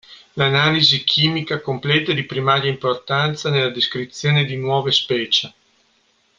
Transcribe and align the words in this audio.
L'analisi 0.33 1.03
chimica 1.03 1.59
completa 1.61 2.11
è 2.11 2.15
di 2.15 2.25
primaria 2.25 2.71
importanza 2.71 3.51
nella 3.51 3.69
descrizione 3.69 4.45
di 4.45 4.55
nuove 4.57 4.91
specie. 4.91 5.53